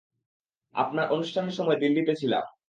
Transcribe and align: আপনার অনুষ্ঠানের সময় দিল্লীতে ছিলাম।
আপনার 0.75 1.05
অনুষ্ঠানের 1.11 1.51
সময় 1.51 1.79
দিল্লীতে 1.79 2.13
ছিলাম। 2.15 2.43